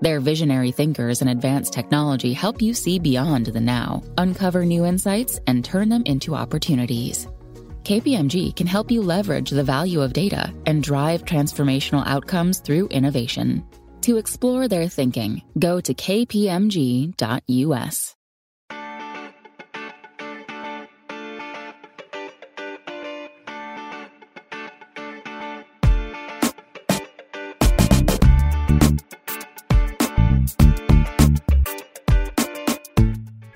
[0.00, 5.38] Their visionary thinkers and advanced technology help you see beyond the now, uncover new insights,
[5.46, 7.26] and turn them into opportunities.
[7.82, 13.64] KPMG can help you leverage the value of data and drive transformational outcomes through innovation.
[14.02, 17.16] To explore their thinking, go to kpmg.us.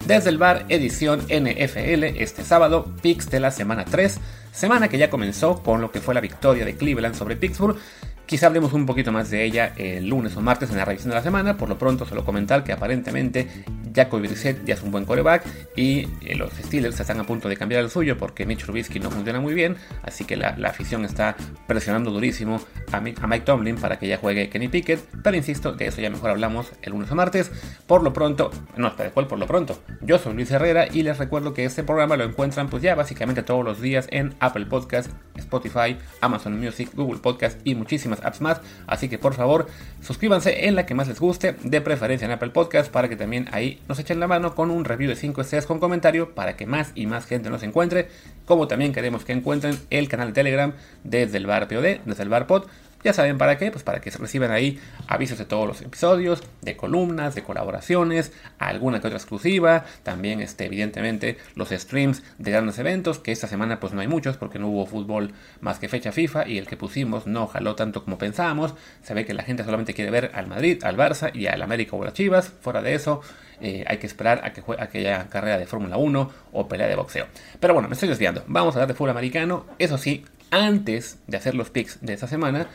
[0.07, 4.21] Desde el bar edición NFL este sábado, picks de la semana 3,
[4.53, 7.79] semana que ya comenzó con lo que fue la victoria de Cleveland sobre Pittsburgh.
[8.27, 11.17] Quizá hablemos un poquito más de ella el lunes o martes en la revisión de
[11.17, 11.57] la semana.
[11.57, 13.49] Por lo pronto, solo comentar que aparentemente
[13.95, 15.45] Jacoby Brissett ya es un buen coreback
[15.77, 19.11] y eh, los Steelers están a punto de cambiar el suyo porque Mitch Trubisky no
[19.11, 19.77] funciona muy bien.
[20.03, 22.61] Así que la, la afición está presionando durísimo
[22.93, 25.01] a, Mi- a Mike Tomlin para que ya juegue Kenny Pickett.
[25.23, 27.51] Pero insisto, de eso ya mejor hablamos el lunes o martes.
[27.87, 29.81] Por lo pronto, no, espera, ¿cuál por lo pronto?
[30.03, 33.43] Yo soy Luis Herrera y les recuerdo que este programa lo encuentran pues ya básicamente
[33.43, 38.61] todos los días en Apple Podcast, Spotify, Amazon Music, Google Podcast y muchísimas apps más.
[38.87, 39.67] Así que por favor,
[40.01, 43.49] suscríbanse en la que más les guste, de preferencia en Apple Podcast, para que también
[43.53, 46.67] ahí nos echen la mano con un review de 5 estrellas con comentario para que
[46.67, 48.09] más y más gente nos encuentre.
[48.47, 52.29] Como también queremos que encuentren el canal de Telegram desde el bar POD, desde el
[52.29, 52.67] bar Pod.
[53.05, 56.75] Ya saben para qué, pues para que reciban ahí avisos de todos los episodios, de
[56.75, 63.19] columnas, de colaboraciones, alguna que otra exclusiva, también este, evidentemente los streams de grandes eventos,
[63.19, 66.49] que esta semana pues no hay muchos porque no hubo fútbol más que fecha FIFA
[66.49, 69.93] y el que pusimos no jaló tanto como pensábamos, se ve que la gente solamente
[69.93, 73.21] quiere ver al Madrid, al Barça y al América o las Chivas, fuera de eso
[73.61, 76.97] eh, hay que esperar a que juegue aquella carrera de Fórmula 1 o pelea de
[76.97, 77.27] boxeo.
[77.61, 81.37] Pero bueno, me estoy desviando, vamos a hablar de fútbol americano, eso sí, antes de
[81.37, 82.67] hacer los picks de esta semana,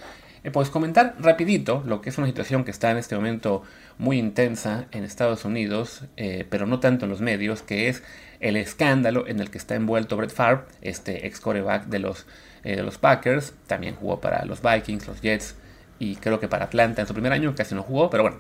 [0.44, 3.64] eh, pues comentar rapidito lo que es una situación que está en este momento
[3.98, 8.04] muy intensa en Estados Unidos, eh, pero no tanto en los medios, que es
[8.40, 12.26] el escándalo en el que está envuelto Brett Favre, este ex coreback de los,
[12.64, 15.56] eh, de los Packers, también jugó para los Vikings, los Jets
[16.00, 18.38] y creo que para Atlanta en su primer año, casi no jugó, pero bueno,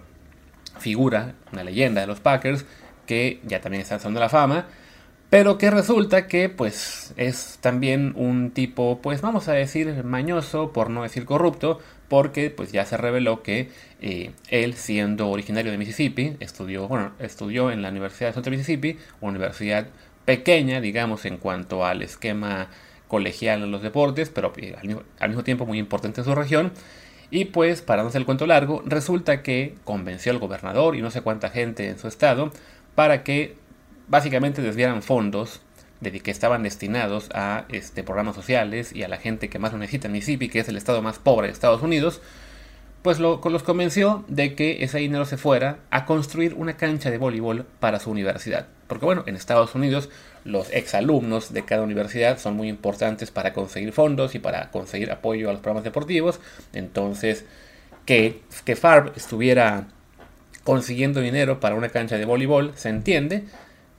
[0.79, 2.65] figura, una leyenda de los Packers,
[3.05, 4.67] que ya también está en la Fama,
[5.29, 10.89] pero que resulta que pues es también un tipo, pues vamos a decir mañoso, por
[10.89, 13.69] no decir corrupto, porque pues ya se reveló que
[14.01, 18.97] eh, él siendo originario de Mississippi, estudió, bueno, estudió en la Universidad de Central Mississippi,
[19.21, 19.87] universidad
[20.25, 22.69] pequeña, digamos, en cuanto al esquema
[23.07, 26.33] colegial en los deportes, pero eh, al mismo, al mismo tiempo muy importante en su
[26.33, 26.71] región.
[27.31, 31.11] Y pues, para no hacer el cuento largo, resulta que convenció al gobernador y no
[31.11, 32.51] sé cuánta gente en su estado
[32.95, 33.55] para que
[34.09, 35.61] básicamente desviaran fondos
[36.01, 39.77] de que estaban destinados a este, programas sociales y a la gente que más lo
[39.77, 42.21] necesita en Mississippi, que es el estado más pobre de Estados Unidos,
[43.01, 47.17] pues lo, los convenció de que ese dinero se fuera a construir una cancha de
[47.17, 48.67] voleibol para su universidad.
[48.87, 50.09] Porque bueno, en Estados Unidos
[50.43, 55.49] los exalumnos de cada universidad son muy importantes para conseguir fondos y para conseguir apoyo
[55.49, 56.39] a los programas deportivos.
[56.73, 57.45] Entonces,
[58.05, 59.87] que, que Farb estuviera
[60.63, 63.45] consiguiendo dinero para una cancha de voleibol, se entiende,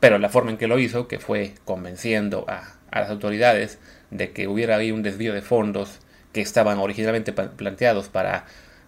[0.00, 3.78] pero la forma en que lo hizo, que fue convenciendo a, las autoridades
[4.10, 6.00] de que hubiera ahí un desvío de fondos
[6.32, 8.46] que estaban originalmente planteados para,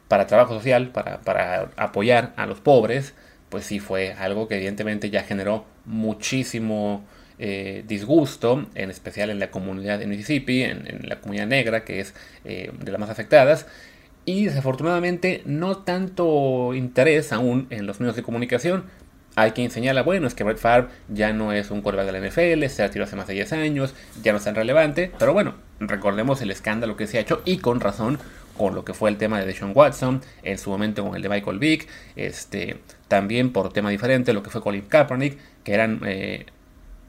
[0.09, 3.15] para trabajo social, para, para apoyar a los pobres,
[3.49, 7.05] pues sí fue algo que evidentemente ya generó muchísimo
[7.39, 12.00] eh, disgusto, en especial en la comunidad de Mississippi, en, en la comunidad negra, que
[12.00, 13.67] es eh, de las más afectadas,
[14.25, 18.85] y desafortunadamente no tanto interés aún en los medios de comunicación.
[19.34, 22.29] Hay quien señala, bueno, es que Brett Favre ya no es un quarterback de la
[22.29, 25.55] NFL, se retiró hace más de 10 años, ya no es tan relevante, pero bueno,
[25.81, 28.19] recordemos el escándalo que se ha hecho y con razón
[28.58, 31.29] con lo que fue el tema de Deshaun Watson, en su momento con el de
[31.31, 32.76] Michael Vick, este,
[33.08, 36.46] también por tema diferente lo que fue Colin Kaepernick, que eran eh,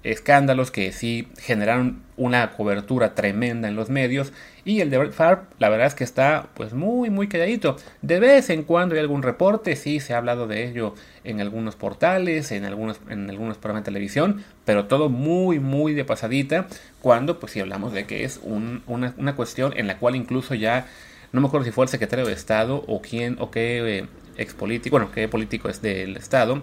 [0.04, 4.34] escándalos que sí generaron una cobertura tremenda en los medios.
[4.66, 7.78] Y el de Brett Favre la verdad es que está pues muy muy calladito.
[8.02, 11.76] De vez en cuando hay algún reporte sí se ha hablado de ello en algunos
[11.76, 16.68] portales en algunos en algunos programas de televisión pero todo muy muy de pasadita
[17.02, 20.88] cuando pues si hablamos de que es una, una, cuestión en la cual incluso ya
[21.32, 24.06] no me acuerdo si fue el secretario de Estado o quién o qué eh,
[24.38, 26.62] ex político bueno qué político es del Estado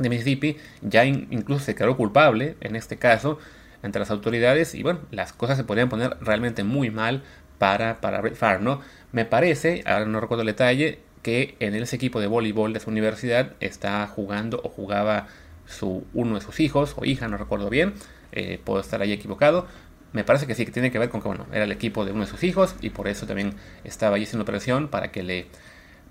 [0.00, 3.38] de Mississippi ya incluso se quedó culpable en este caso
[3.82, 7.22] ante las autoridades y bueno, las cosas se podrían poner realmente muy mal
[7.58, 8.80] para, para Brett ¿no?
[9.12, 12.90] Me parece, ahora no recuerdo el detalle, que en ese equipo de voleibol de su
[12.90, 15.28] universidad está jugando o jugaba
[15.66, 17.94] su, uno de sus hijos o hija, no recuerdo bien,
[18.32, 19.66] eh, puedo estar ahí equivocado.
[20.12, 22.12] Me parece que sí, que tiene que ver con que bueno, era el equipo de
[22.12, 23.54] uno de sus hijos y por eso también
[23.84, 25.46] estaba ahí haciendo presión para que le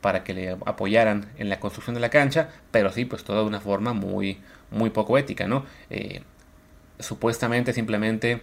[0.01, 3.47] para que le apoyaran en la construcción de la cancha, pero sí, pues todo de
[3.47, 4.39] una forma muy,
[4.71, 5.65] muy poco ética, ¿no?
[5.89, 6.21] Eh,
[6.99, 8.41] supuestamente simplemente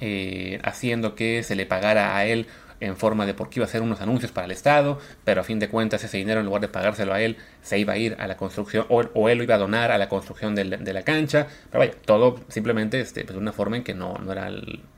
[0.00, 2.46] eh, haciendo que se le pagara a él
[2.80, 5.60] en forma de porque iba a hacer unos anuncios para el Estado, pero a fin
[5.60, 8.26] de cuentas ese dinero en lugar de pagárselo a él se iba a ir a
[8.26, 11.80] la construcción o, él lo iba a donar a la construcción de la, cancha, pero
[11.80, 14.50] vaya, todo simplemente este, pues, de una forma en que no, no era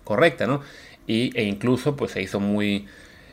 [0.03, 0.63] correcta, ¿no?
[1.07, 2.87] Y, e incluso pues se hizo muy,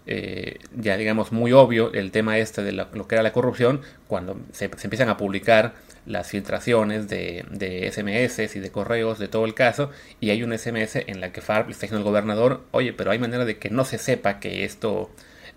[0.08, 4.40] eh, ya digamos, muy obvio el tema este de lo, que era la corrupción cuando
[4.52, 5.76] se, empiezan a publicar
[6.06, 7.46] las filtraciones de,
[7.92, 11.42] SMS y de correos de todo el caso y hay un SMS en la que
[11.42, 14.66] Farb está diciendo al gobernador, oye, pero hay manera de que no se sepa que
[14.66, 15.12] esto,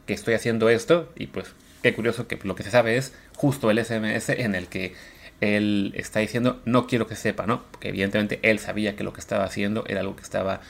[0.06, 3.70] que estoy haciendo esto y pues qué curioso que lo que se sabe es justo
[3.70, 4.94] el SMS en el que
[5.40, 7.62] él está diciendo no quiero que sepa, ¿no?
[7.70, 10.60] Porque evidentemente él sabía que lo que estaba haciendo era algo que estaba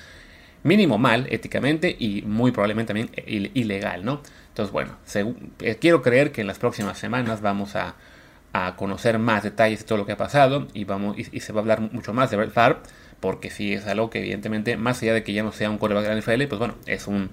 [0.64, 3.10] mínimo mal éticamente y muy probablemente también
[3.54, 4.20] ilegal, ¿no?
[4.48, 4.96] Entonces, bueno,
[5.60, 7.94] eh, quiero creer que en las próximas semanas vamos a,
[8.76, 11.62] conocer más detalles de todo lo que ha pasado y, vamos, y, se va a
[11.62, 12.76] hablar mucho más de Brett Favre,
[13.18, 16.06] porque sí es algo que evidentemente, más allá de que ya no sea un quarterback
[16.06, 17.30] de la NFL, pues bueno, es un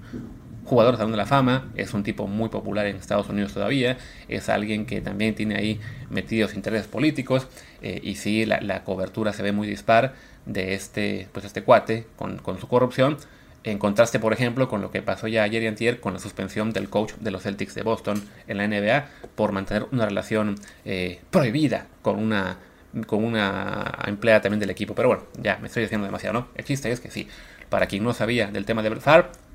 [0.64, 4.48] jugador Salón de la Fama, es un tipo muy popular en Estados Unidos todavía, es
[4.48, 5.78] alguien que también tiene ahí
[6.10, 7.46] metidos intereses políticos
[7.82, 10.14] eh, y sí, la cobertura se ve muy dispar
[10.46, 13.16] de este, pues este cuate con, su corrupción.
[13.64, 16.72] En contraste, por ejemplo, con lo que pasó ya ayer y antier con la suspensión
[16.72, 19.06] del coach de los Celtics de Boston en la NBA
[19.36, 22.58] por mantener una relación eh, prohibida con una,
[23.06, 24.96] con una empleada también del equipo.
[24.96, 26.48] Pero bueno, ya me estoy diciendo demasiado, ¿no?
[26.56, 27.28] El chiste es que sí,
[27.68, 29.04] para quien no sabía del tema de Brett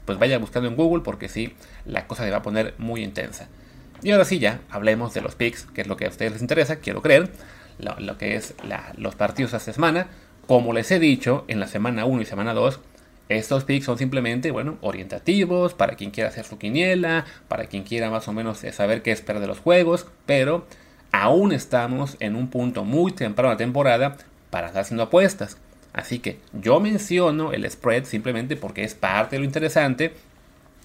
[0.05, 1.53] pues vaya buscando en Google porque sí,
[1.85, 3.49] la cosa se va a poner muy intensa.
[4.01, 6.41] Y ahora sí, ya hablemos de los picks, que es lo que a ustedes les
[6.41, 7.29] interesa, quiero creer,
[7.79, 8.55] lo, que es
[8.97, 10.07] los partidos esta semana.
[10.47, 12.79] Como les he dicho en la semana 1 y semana 2,
[13.27, 18.09] estos picks son simplemente, bueno, orientativos para quien quiera hacer su quiniela, para quien quiera
[18.09, 20.65] más o menos saber qué esperar de los juegos, pero
[21.11, 24.15] aún estamos en un punto muy temprano de la temporada
[24.49, 25.57] para estar haciendo apuestas.
[25.91, 30.13] Así que yo menciono el spread simplemente porque es parte de lo interesante.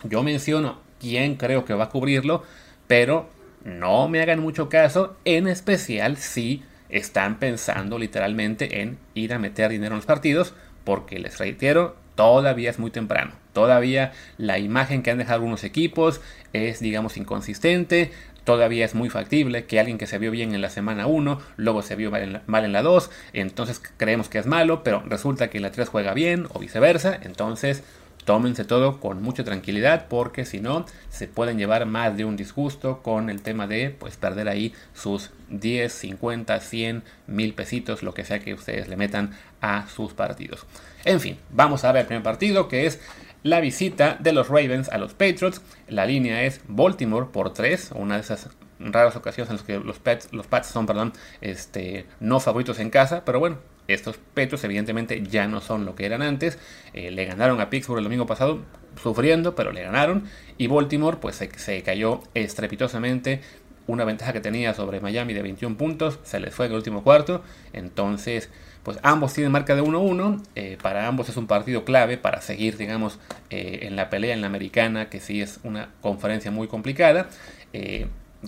[0.03, 2.43] Yo menciono quién creo que va a cubrirlo,
[2.89, 3.29] pero
[3.63, 9.71] no me hagan mucho caso, en especial si están pensando literalmente en ir a meter
[9.71, 10.55] dinero en los partidos,
[10.85, 13.33] porque les reitero, todavía es muy temprano.
[13.53, 16.21] Todavía la imagen que han dejado algunos equipos
[16.53, 18.13] es, digamos, inconsistente.
[18.45, 21.83] Todavía es muy factible que alguien que se vio bien en la semana 1, luego
[21.83, 25.03] se vio mal en, la, mal en la 2, entonces creemos que es malo, pero
[25.07, 27.19] resulta que en la 3 juega bien o viceversa.
[27.23, 27.85] Entonces
[28.25, 33.03] tómense todo con mucha tranquilidad porque si no se pueden llevar más de un disgusto
[33.03, 38.25] con el tema de pues perder ahí sus 10, 50, 100, mil pesitos, lo que
[38.25, 40.67] sea que ustedes le metan a sus partidos.
[41.05, 43.01] En fin, vamos a ver el primer partido que es
[43.43, 45.63] la visita de los Ravens a los Patriots.
[45.89, 48.49] La línea es Baltimore por 3, una de esas
[48.79, 52.91] raras ocasiones en las que los Pats, los Pats son perdón, este, no favoritos en
[52.91, 56.59] casa, pero bueno, estos Petros evidentemente ya no son lo que eran antes.
[56.93, 58.61] Eh, le ganaron a Pittsburgh el domingo pasado
[59.03, 60.25] sufriendo, pero le ganaron.
[60.57, 63.41] Y Baltimore pues se, cayó estrepitosamente.
[63.87, 67.03] Una ventaja que tenía sobre Miami de 21 puntos se les fue en el último
[67.03, 67.43] cuarto.
[67.73, 68.51] Entonces
[68.83, 70.43] pues ambos tienen marca de 1-1.
[70.55, 73.19] Eh, para ambos es un partido clave para seguir digamos
[73.51, 77.29] eh, en la pelea en la americana que sí es una conferencia muy complicada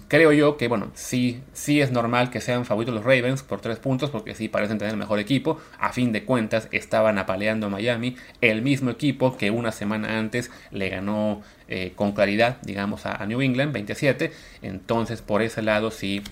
[0.09, 3.79] creo yo que, bueno, sí, sí es normal que sean favoritos los Ravens por tres
[3.79, 5.61] puntos, porque sí parecen tener el mejor equipo.
[5.79, 10.51] A fin de cuentas, estaban apaleando a Miami, el mismo equipo que una semana antes
[10.71, 14.33] le ganó eh, con claridad, digamos, a, New England 27.
[14.63, 16.23] Entonces, por ese lado, sí,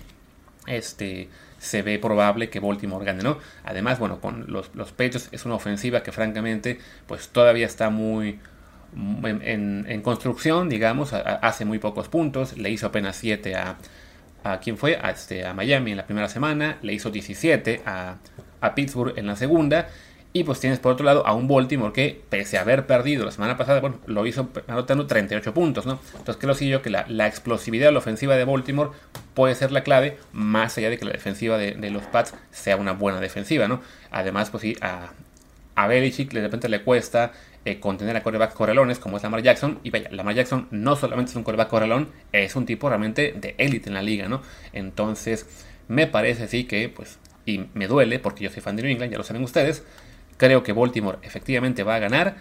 [0.67, 3.37] este se ve probable que Baltimore gane, ¿no?
[3.63, 6.77] Además, bueno, con los, los pechos es una ofensiva que francamente,
[7.07, 8.37] pues todavía está muy,
[8.95, 13.77] en, construcción, digamos, hace muy pocos puntos, le hizo apenas 7 a,
[14.43, 18.17] a quién fue, a, este, a Miami en la primera semana, le hizo 17 a,
[18.61, 19.89] a Pittsburgh en la segunda,
[20.35, 23.31] Y pues tienes por otro lado a un Baltimore que, pese a haber perdido la
[23.31, 25.99] semana pasada, bueno, lo hizo anotando 38 puntos, ¿no?
[26.17, 28.89] Entonces creo sí yo que la, explosividad de la ofensiva de Baltimore
[29.35, 32.93] puede ser la clave, más allá de que la defensiva de, los Pats sea una
[32.93, 33.81] buena defensiva, ¿no?
[34.09, 35.11] Además, pues sí, a,
[35.75, 37.31] a Belichick de repente le cuesta
[37.65, 39.79] eh, contener a coreback correlones como es Lamar Jackson.
[39.83, 43.55] Y vaya, Lamar Jackson no solamente es un coreback correlón, es un tipo realmente de
[43.57, 44.41] élite en la liga, ¿no?
[44.73, 45.47] Entonces,
[45.87, 49.11] me parece sí que, pues, y me duele porque yo soy fan de New England,
[49.11, 49.83] ya lo saben ustedes
[50.37, 52.35] Creo que Baltimore efectivamente va a ganar.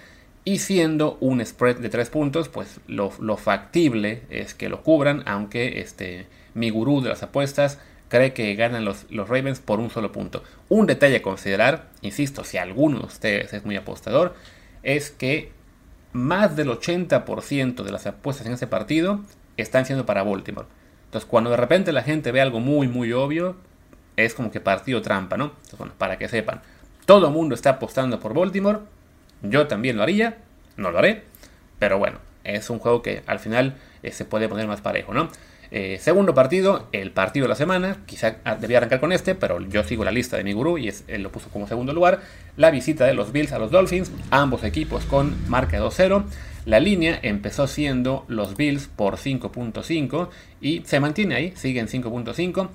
[0.45, 5.81] Y siendo un spread de 3 puntos, pues lo, factible es que lo cubran, aunque
[5.81, 10.11] este, mi gurú de las apuestas cree que ganan los, los, Ravens por un solo
[10.11, 10.43] punto.
[10.69, 14.35] Un detalle a considerar, insisto, si alguno de ustedes es muy apostador,
[14.83, 15.53] es que
[16.13, 19.21] más del 80% de las apuestas en ese partido
[19.57, 20.67] están siendo para Baltimore.
[21.07, 23.57] Entonces, cuando de repente la gente ve algo muy, muy obvio,
[24.17, 25.45] es como que partido trampa, ¿no?
[25.47, 26.63] Entonces, bueno, para que sepan.
[27.07, 28.81] Todo el mundo está apostando por Baltimore.
[29.43, 30.39] Yo también lo haría.
[30.77, 31.25] No lo haré.
[31.79, 35.29] Pero bueno, es un juego que al final eh, se puede poner más parejo, ¿no?
[35.75, 37.97] Eh, segundo partido, el partido de la semana.
[38.05, 41.23] Quizá debía arrancar con este, pero yo sigo la lista de mi gurú y él
[41.23, 42.21] lo puso como segundo lugar.
[42.59, 44.13] La visita de los Bills a los Dolphins.
[44.31, 46.25] Ambos equipos con marca 2-0.
[46.67, 50.29] La línea empezó siendo los Bills por 5.5
[50.61, 52.69] y se mantiene ahí, sigue en 5.5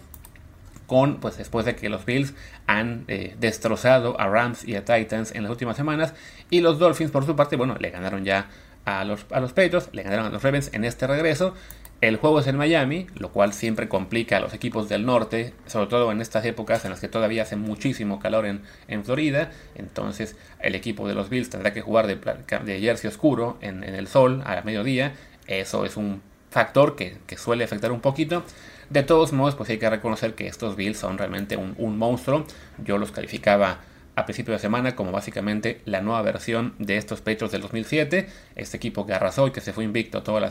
[0.87, 2.33] con, pues después de que los Bills
[2.65, 6.15] han eh, destrozado a Rams y a Titans en las últimas semanas.
[6.49, 8.49] Y los Dolphins, por su parte, bueno, le ganaron ya
[8.85, 11.53] a los, a los Patriots, le ganaron a los Ravens en este regreso.
[11.99, 15.87] El juego es en Miami, lo cual siempre complica a los equipos del norte, sobre
[15.87, 19.49] todo en estas épocas en las que todavía hace muchísimo calor en, en Florida.
[19.73, 23.95] Entonces el equipo de los Bills tendrá que jugar de, de jersey oscuro en, en,
[23.95, 25.15] el sol a mediodía.
[25.47, 28.43] Eso es un factor que, que suele afectar un poquito.
[28.89, 32.45] De todos modos, pues hay que reconocer que estos Bills son realmente un, monstruo.
[32.83, 33.79] Yo los calificaba
[34.17, 38.27] a principio de semana como básicamente la nueva versión de estos Patriots del 2007.
[38.55, 40.49] Este equipo que arrasó y que se fue invicto toda la,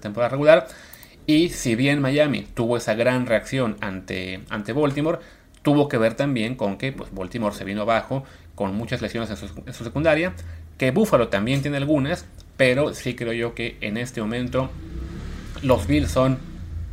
[0.00, 0.68] temporada regular.
[1.26, 5.18] Y si bien Miami tuvo esa gran reacción ante, ante Baltimore,
[5.62, 8.22] tuvo que ver también con que pues, Baltimore se vino abajo
[8.54, 10.34] con muchas lesiones en su, en su, secundaria,
[10.76, 12.26] que Buffalo también tiene algunas,
[12.58, 14.68] pero sí creo yo que en este momento
[15.62, 16.38] los Bills son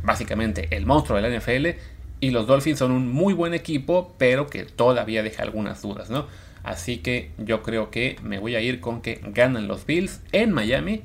[0.02, 1.78] básicamente el monstruo de la NFL.
[2.22, 6.28] Y los Dolphins son un muy buen equipo, pero que todavía deja algunas dudas, ¿no?
[6.62, 10.52] Así que yo creo que me voy a ir con que ganan los Bills en
[10.52, 11.02] Miami.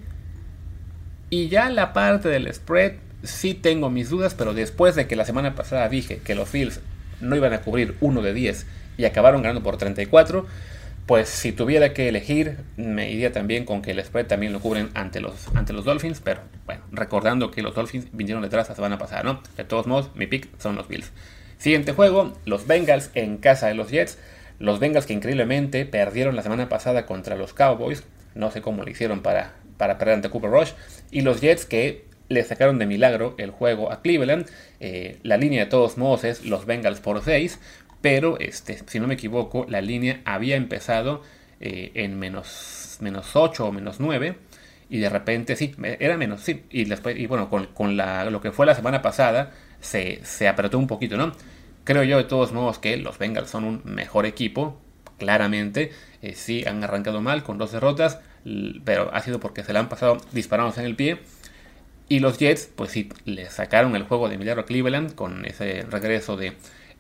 [1.32, 5.26] Y ya la parte del spread, sí tengo mis dudas, pero después de que la
[5.26, 6.82] semana pasada dije que los Bills
[7.20, 8.68] no iban a cubrir uno de 10
[9.00, 10.46] y acabaron ganando por 34,
[11.08, 14.90] pues si tuviera que elegir, me iría también con que el spread también lo cubren
[14.94, 18.98] ante los, ante los Dolphins, pero bueno, recordando que los Dolphins vinieron detrás la semana
[18.98, 19.42] pasada, ¿no?
[19.56, 21.12] De todos modos, mi pick son los Bills.
[21.58, 24.20] Siguiente juego, los Bengals en casa de los Jets.
[24.60, 28.04] Los Bengals que increíblemente perdieron la semana pasada contra los Cowboys.
[28.36, 30.72] No sé cómo lo hicieron para, para perder ante Cooper Rush.
[31.10, 34.48] Y los Jets que le sacaron de milagro el juego a Cleveland.
[34.80, 37.60] Eh, la línea de todos modos es los Bengals por 6
[38.08, 41.24] pero este, si no me equivoco, la línea había empezado
[41.60, 44.38] eh, en menos, menos 8 o menos 9
[44.90, 48.66] y de repente sí, era menos, sí, y después, y bueno, con, lo que fue
[48.66, 51.34] la semana pasada se, apretó un poquito, ¿no?
[51.84, 54.80] Creo yo de todos modos que los Bengals son un mejor equipo,
[55.18, 58.22] claramente, eh, sí han arrancado mal con dos derrotas,
[58.86, 61.20] pero ha sido porque se le han pasado disparados en el pie.
[62.08, 65.82] Y los Jets, pues sí, le sacaron el juego de milagro a Cleveland con ese
[65.82, 66.54] regreso de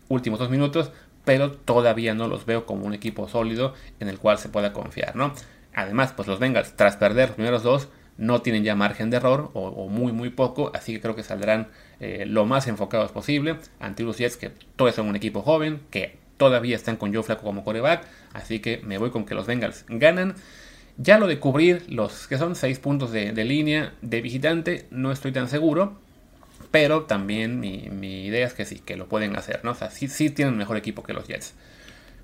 [0.09, 0.91] últimos dos minutos,
[1.25, 5.15] pero todavía no los veo como un equipo sólido en el cual se pueda confiar,
[5.15, 5.33] ¿no?
[5.73, 9.51] Además, pues los Bengals, tras perder los primeros dos, no tienen ya margen de error
[9.53, 11.67] o, muy muy poco, así que creo que saldrán
[11.99, 16.17] eh, lo más enfocados posible ante los Jets que todos son un equipo joven, que
[16.37, 19.85] todavía están con Joe Flaco como coreback, así que me voy con que los Bengals
[19.87, 20.35] ganan.
[20.99, 25.11] Ya lo de cubrir los que son 6 puntos de, de línea de visitante, no
[25.11, 25.99] estoy tan seguro,
[26.71, 29.71] pero también mi, idea es que sí, que lo pueden hacer, ¿no?
[29.71, 31.53] O sea, sí, sí tienen mejor equipo que los Jets.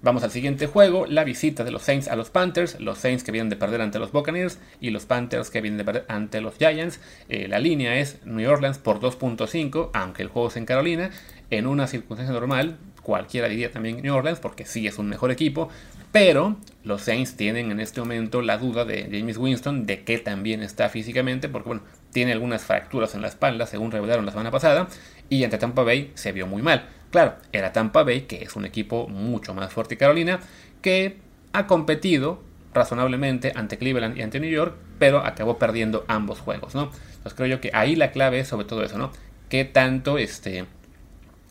[0.01, 3.31] Vamos al siguiente juego, la visita de los Saints a los Panthers, los Saints que
[3.31, 6.57] vienen de perder ante los Buccaneers y los Panthers que vienen de perder ante los
[6.57, 6.99] Giants.
[7.29, 11.09] Eh, la línea es New Orleans por 2.5, aunque el juego es en Carolina.
[11.49, 15.69] En una circunstancia normal, cualquiera diría también New Orleans porque sí es un mejor equipo,
[16.11, 20.63] pero los Saints tienen en este momento la duda de James Winston de que también
[20.63, 24.87] está físicamente, porque bueno, tiene algunas fracturas en la espalda, según revelaron la semana pasada,
[25.29, 26.85] y ante Tampa Bay se vio muy mal.
[27.11, 30.39] Claro, era Tampa Bay, que es un equipo mucho más fuerte que Carolina,
[30.81, 31.17] que
[31.53, 32.41] ha competido
[32.73, 36.91] razonablemente ante Cleveland y ante New York, pero acabó perdiendo ambos juegos, ¿no?
[37.07, 39.11] Entonces creo yo que ahí la clave es sobre todo eso, ¿no?
[39.49, 40.65] ¿Qué tanto este,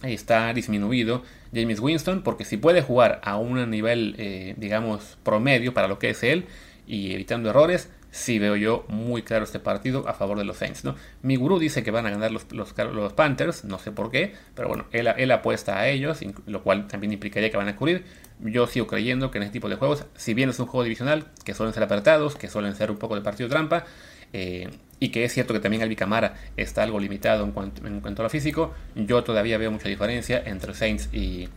[0.03, 1.23] está disminuido
[1.55, 6.11] James Winston, porque si puede jugar a un nivel, eh, digamos, promedio para lo que
[6.11, 6.47] es él
[6.87, 10.85] y evitando errores, sí veo yo muy claro este partido a favor de los Saints.
[10.85, 10.95] ¿no?
[11.23, 12.73] Mi gurú dice que van a ganar los, los,
[13.15, 17.13] Panthers, no sé por qué, pero bueno, él, él, apuesta a ellos, lo cual también
[17.13, 18.05] implicaría que van a cubrir.
[18.39, 21.27] Yo sigo creyendo que en este tipo de juegos, si bien es un juego divisional,
[21.45, 23.85] que suelen ser apretados, que suelen ser un poco de partido trampa,
[24.33, 24.69] eh,
[25.01, 28.23] y que es cierto que también Albi Camara está algo limitado en cuanto, en cuanto
[28.23, 31.49] a lo físico, yo todavía veo mucha diferencia entre Saints y,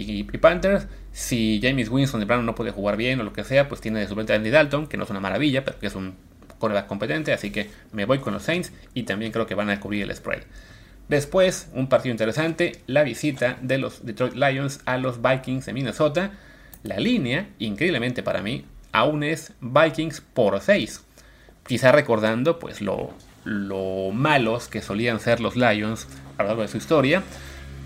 [0.00, 0.86] y, Panthers.
[1.12, 4.00] Si James Winston de plano no puede jugar bien o lo que sea, pues tiene
[4.00, 6.14] de suplente a Andy Dalton, que no es una maravilla, pero que es un
[6.58, 9.80] cornerback competente, así que me voy con los Saints y también creo que van a
[9.80, 10.42] cubrir el spread.
[11.08, 16.32] Después, un partido interesante, la visita de los Detroit Lions a los Vikings de Minnesota.
[16.82, 21.04] La línea, increíblemente para mí, aún es Vikings por 6.
[21.66, 26.76] Quizá recordando pues lo malos que solían ser los Lions a lo largo de su
[26.76, 27.22] historia.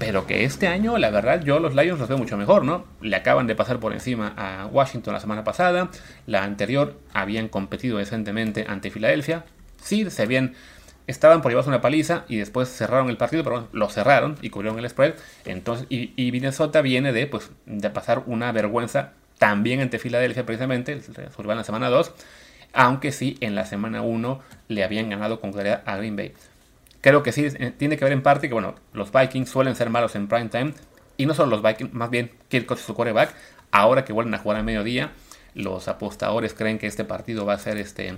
[0.04, 2.85] Pero que este año, la verdad, yo los Lions los veo mucho mejor, ¿no?
[3.00, 5.90] Le acaban de pasar por encima a Washington la semana pasada.
[6.26, 9.44] La anterior habían competido decentemente ante Filadelfia.
[9.80, 10.54] Sí, se habían.
[11.06, 14.76] Estaban por llevarse una paliza y después cerraron el partido, pero lo cerraron y cubrieron
[14.80, 15.14] el spread.
[15.44, 20.92] Entonces, y, y, Minnesota viene de, pues, de pasar una vergüenza también ante Filadelfia, precisamente,
[20.92, 22.12] en la semana 2.
[22.73, 26.35] Aunque sí, en la semana 1 le habían ganado con claridad a Green Bay.
[27.02, 29.90] Creo que sí, eh, tiene que ver en parte que, bueno, los Vikings suelen ser
[29.90, 30.73] malos en prime time.
[31.16, 33.35] Y no solo los Vikings, más bien Kirk su quarterback.
[33.73, 35.11] Ahora que vuelven a jugar a mediodía,
[35.54, 38.16] los apostadores creen que este partido va a ser, este,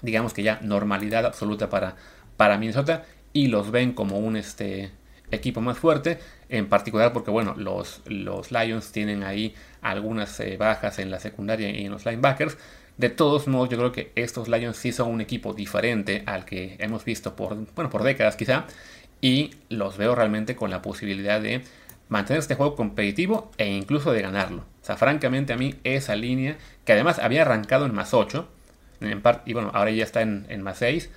[0.00, 1.96] digamos que ya normalidad absoluta para,
[2.38, 3.04] para Minnesota.
[3.34, 4.92] Y los ven como un este,
[5.30, 6.18] equipo más fuerte.
[6.48, 11.68] En particular porque, bueno, los, los Lions tienen ahí algunas eh, bajas en la secundaria
[11.68, 12.56] y en los linebackers.
[13.00, 16.76] De todos modos, yo creo que estos Lions sí son un equipo diferente al que
[16.80, 18.66] hemos visto por, bueno, por décadas quizá.
[19.22, 21.62] Y los veo realmente con la posibilidad de
[22.10, 24.66] mantener este juego competitivo e incluso de ganarlo.
[24.82, 28.46] O sea, francamente a mí esa línea, que además había arrancado en más 8,
[29.00, 31.08] en y bueno, ahora ya está en, más 6,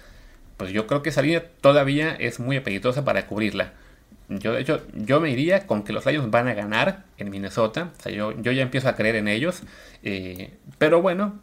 [0.55, 3.73] pues yo creo que esa línea todavía es muy apetitosa para cubrirla.
[4.29, 7.91] Yo, de hecho, yo me iría con que los Lions van a ganar en Minnesota.
[7.99, 9.63] O sea, yo, yo ya empiezo a creer en ellos.
[10.01, 11.41] Eh, pero bueno,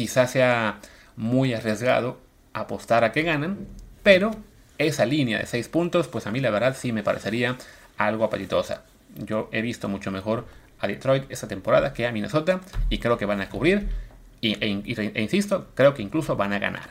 [0.00, 0.78] quizás sea
[1.14, 2.18] muy arriesgado
[2.54, 3.68] apostar a que ganen,
[4.02, 4.30] pero
[4.78, 7.58] esa línea de 6 puntos, pues a mí la verdad sí me parecería
[7.98, 8.84] algo apetitosa.
[9.14, 10.46] Yo he visto mucho mejor
[10.78, 13.88] a Detroit esta temporada que a Minnesota y creo que van a cubrir
[14.40, 16.88] e, e, insisto, creo que incluso van a ganar.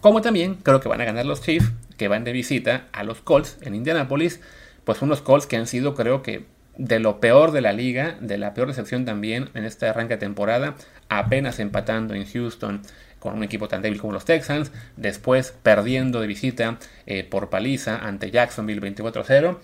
[0.00, 3.20] Como también creo que van a ganar los Chiefs que van de visita a los
[3.20, 4.38] Colts en Indianapolis,
[4.84, 6.46] pues unos Colts que han sido creo que
[6.78, 10.18] de lo peor de la liga, de la peor recepción también en este arranque de
[10.18, 10.76] temporada,
[11.08, 12.80] apenas empatando en Houston
[13.18, 17.98] con un equipo tan débil como los Texans, después perdiendo de visita eh, por paliza
[17.98, 19.58] ante Jacksonville 24-0.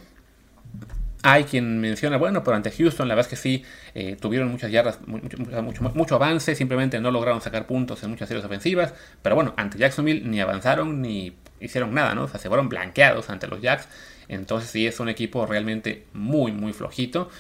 [1.22, 4.70] Hay quien menciona, bueno, pero ante Houston la verdad es que sí, eh, tuvieron muchas
[4.70, 9.34] yardas, mucho, mucho, mucho, avance, simplemente no lograron sacar puntos en muchas series ofensivas, pero
[9.34, 12.24] bueno, ante Jacksonville ni avanzaron ni hicieron nada, ¿no?
[12.24, 13.88] O sea, se fueron blanqueados ante los Jacks
[14.28, 17.30] entonces sí es un equipo realmente muy, muy flojito.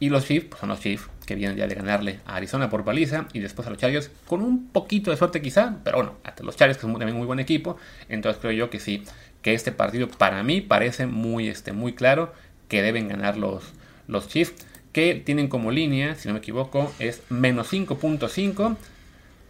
[0.00, 2.84] Y los Chiefs pues, son los Chiefs que vienen ya de ganarle a Arizona por
[2.84, 6.44] paliza y después a los Chargers con un poquito de suerte quizá, pero bueno, hasta
[6.44, 7.76] los Chargers que son también muy buen equipo.
[8.08, 9.02] Entonces creo yo que sí,
[9.42, 12.32] que este partido para mí parece muy, este, muy claro
[12.68, 13.64] que deben ganar los,
[14.06, 14.54] los Chiefs,
[14.92, 18.76] que tienen como línea, si no me equivoco, es menos 5.5,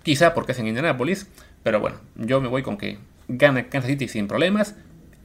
[0.03, 1.27] quizá porque es en Indianapolis,
[1.63, 2.99] pero bueno, yo me voy con que
[3.29, 4.75] gana Kansas City sin problemas,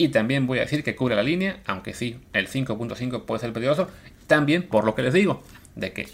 [0.03, 3.53] y también voy a decir que cubre la línea, aunque sí, el 5.5 puede ser
[3.53, 3.87] peligroso.
[4.27, 5.43] También por lo que les digo,
[5.75, 6.07] de que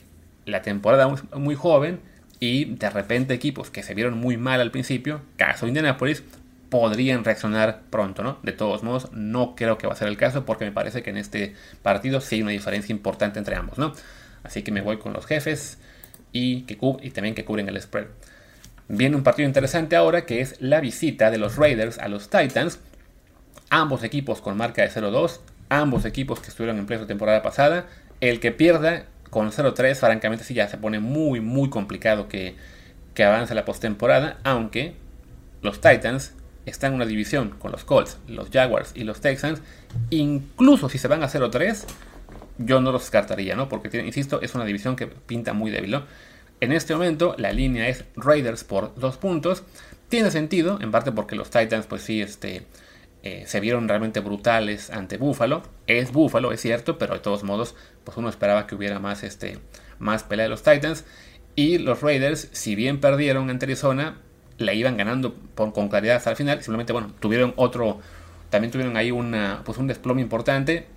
[0.45, 1.99] la temporada es muy joven
[2.39, 6.23] y de repente equipos que se vieron muy mal al principio, caso Indianapolis,
[6.69, 8.37] podrían reaccionar pronto, ¿no?
[8.43, 11.09] De todos modos, no creo que va a ser el caso porque me parece que
[11.09, 13.93] en este partido sí hay una diferencia importante entre ambos, ¿no?
[14.43, 15.79] Así que me voy con los jefes
[16.31, 18.05] y, que y también que cubren el spread.
[18.87, 22.79] Viene un partido interesante ahora que es la visita de los Raiders a los Titans
[23.69, 27.87] ambos equipos con marca de 0-2, ambos equipos que estuvieron en pleno temporada pasada.
[28.21, 32.55] El que pierda con 0-3, francamente sí ya se pone muy, muy complicado que,
[33.13, 34.95] que avance la postemporada, aunque
[35.61, 36.33] los Titans
[36.65, 39.61] están en una división con los Colts, los Jaguars y los Texans.
[40.09, 41.85] Incluso si se van a 0-3,
[42.57, 43.69] yo no los descartaría, ¿no?
[43.69, 46.03] Porque, insisto, es una división que pinta muy débil, ¿no?
[46.61, 49.63] En este momento la línea es Raiders por 2 puntos.
[50.09, 52.63] Tiene sentido, en parte porque los Titans, pues sí, este,
[53.21, 55.63] eh, se vieron realmente brutales ante Buffalo.
[55.87, 59.59] Es Buffalo, es cierto, pero de todos modos, pues uno esperaba que hubiera más, este,
[59.99, 61.05] más pelea de los Titans.
[61.55, 64.21] Y los Raiders, si bien perdieron ante Arizona,
[64.57, 66.61] la iban ganando con claridad hasta el final.
[66.61, 67.99] Simplemente, bueno, tuvieron otro,
[68.49, 70.87] también tuvieron ahí una, pues un desplome importante.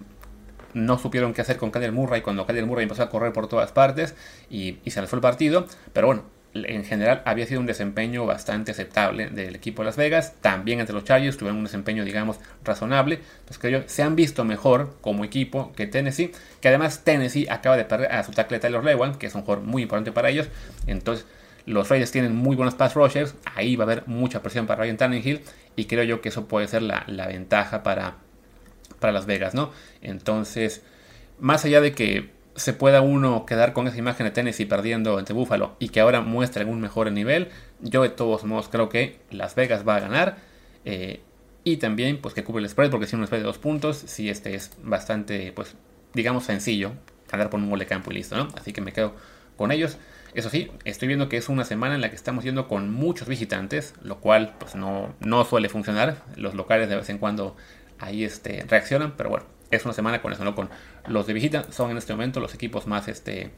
[0.74, 3.72] no supieron qué hacer con Kyler Murray cuando Kyler Murray empezó a correr por todas
[3.72, 4.14] partes
[4.48, 5.66] y, y se les fue el partido.
[5.92, 10.34] Pero bueno, en general había sido un desempeño bastante aceptable del equipo de Las Vegas.
[10.40, 13.20] También entre los Chargers tuvieron un desempeño, digamos, razonable.
[13.46, 16.32] Pues que ellos se han visto mejor como equipo que Tennessee.
[16.60, 19.64] Que además Tennessee acaba de perder a su tackle Tyler Lewan, que es un jugador
[19.64, 20.48] muy importante para ellos.
[20.86, 21.26] Entonces,
[21.64, 23.34] los Raiders tienen muy buenos pass rushers.
[23.54, 25.40] Ahí va a haber mucha presión para Ryan Tannehill.
[25.76, 28.16] Y creo yo que eso puede ser la, la ventaja para,
[28.98, 29.70] para Las Vegas, ¿no?
[30.02, 30.82] Entonces,
[31.40, 35.32] más allá de que se pueda uno quedar con esa imagen de Tennessee perdiendo ante
[35.32, 37.48] Buffalo y que ahora muestre algún mejor nivel,
[37.80, 40.36] yo de todos modos creo que Las Vegas va a ganar.
[40.84, 41.20] Eh,
[41.64, 44.28] y también pues que cubre el spread, porque si un spread de dos puntos, si
[44.28, 45.76] este es bastante, pues
[46.12, 46.92] digamos sencillo,
[47.30, 48.48] andar por un gol de campo y listo, ¿no?
[48.56, 49.14] Así que me quedo
[49.56, 49.96] con ellos.
[50.34, 53.28] Eso sí, estoy viendo que es una semana en la que estamos yendo con muchos
[53.28, 56.22] visitantes, lo cual pues no, no suele funcionar.
[56.36, 57.56] Los locales de vez en cuando
[57.98, 60.54] ahí este, reaccionan, pero bueno, es una semana con eso, ¿no?
[60.54, 60.68] Con
[61.06, 63.50] los de visita son en este momento los equipos más este,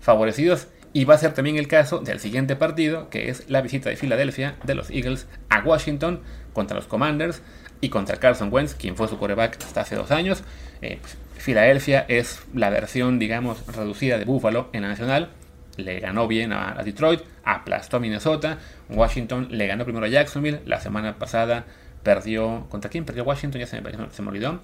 [0.00, 0.66] favorecidos.
[0.94, 3.96] Y va a ser también el caso del siguiente partido, que es la visita de
[3.96, 6.20] Filadelfia de los Eagles a Washington
[6.52, 7.40] contra los Commanders
[7.80, 10.42] y contra Carson Wentz, quien fue su quarterback hasta hace dos años.
[10.82, 15.30] Eh, pues, Filadelfia es la versión, digamos, reducida de Buffalo en la nacional.
[15.76, 18.58] Le ganó bien a, Detroit, aplastó a Minnesota.
[18.90, 20.60] Washington le ganó primero a Jacksonville.
[20.66, 21.64] La semana pasada
[22.02, 22.66] perdió.
[22.68, 23.60] ¿Contra quién perdió Washington?
[23.60, 24.60] Ya se se me olvidó.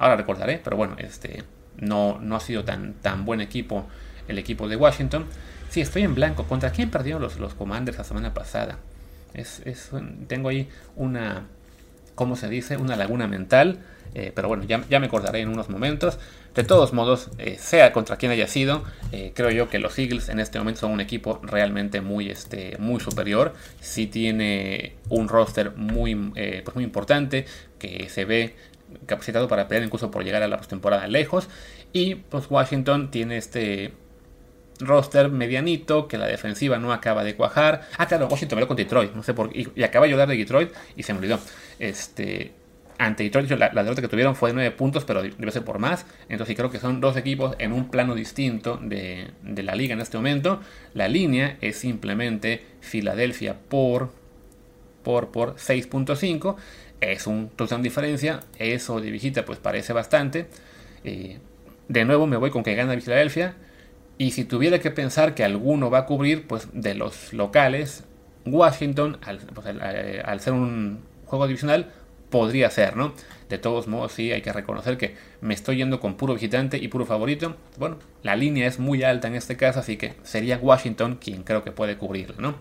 [0.00, 1.44] Ahora recordaré, pero bueno, este
[1.76, 3.86] no, no ha sido tan, tan buen equipo
[4.28, 5.26] el equipo de Washington.
[5.68, 6.44] Sí, estoy en blanco.
[6.44, 8.78] ¿Contra quién perdieron los, los Commanders la semana pasada?
[9.34, 9.90] Es, es,
[10.26, 11.44] tengo ahí una,
[12.14, 12.78] ¿cómo se dice?
[12.78, 13.78] Una laguna mental.
[14.14, 16.18] Eh, pero bueno, ya, ya, me acordaré en unos momentos.
[16.54, 18.82] De todos modos, eh, sea contra quien haya sido,
[19.12, 22.76] eh, creo yo que los Eagles en este momento son un equipo realmente muy, este,
[22.78, 23.54] muy superior.
[23.80, 26.16] Sí tiene un roster muy,
[26.64, 27.44] pues muy importante
[27.78, 28.56] que se ve
[29.06, 31.48] capacitado para pelear incluso por llegar a la postemporada lejos.
[31.92, 33.92] Y pues Washington tiene este
[34.80, 37.82] roster medianito, que la defensiva no acaba de cuajar.
[37.98, 39.68] Ah, claro, Washington me con Detroit, no sé por qué.
[39.74, 41.38] Y, acaba de ayudar de Detroit y se me olvidó.
[41.78, 42.52] Este,
[42.98, 45.78] ante Detroit, la, la, derrota que tuvieron fue de 9 puntos, pero debe ser por
[45.78, 46.06] más.
[46.28, 50.00] Entonces creo que son dos equipos en un plano distinto de, de la liga en
[50.00, 50.60] este momento.
[50.94, 54.10] La línea es simplemente Filadelfia por,
[55.02, 56.56] por, por 6.5
[57.00, 58.40] es un touchdown diferencia.
[58.58, 60.46] Eso de visita pues parece bastante.
[61.04, 61.38] Eh,
[61.88, 63.54] de nuevo me voy con que gana Filadelfia.
[64.18, 68.04] Y si tuviera que pensar que alguno va a cubrir, pues de los locales,
[68.44, 71.90] Washington, al, pues, eh, al ser un juego divisional,
[72.28, 73.14] podría ser, ¿no?
[73.48, 76.88] De todos modos, sí, hay que reconocer que me estoy yendo con puro visitante y
[76.88, 77.56] puro favorito.
[77.78, 81.64] Bueno, la línea es muy alta en este caso, así que sería Washington quien creo
[81.64, 82.54] que puede cubrirlo, ¿no?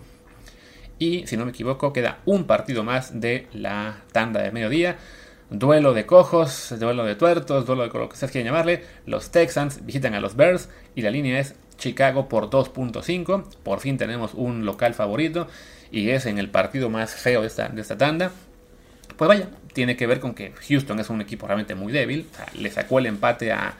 [1.00, 4.98] Y si no me equivoco, queda un partido más de la tanda de mediodía.
[5.50, 8.84] Duelo de cojos, duelo de tuertos, duelo de lo que ustedes quieran llamarle.
[9.06, 13.46] Los Texans visitan a los Bears y la línea es Chicago por 2.5.
[13.64, 15.48] Por fin tenemos un local favorito
[15.90, 18.32] y es en el partido más feo de esta, de esta tanda.
[19.18, 22.28] Pues vaya, tiene que ver con que Houston es un equipo realmente muy débil.
[22.32, 23.74] O sea, le sacó el empate a,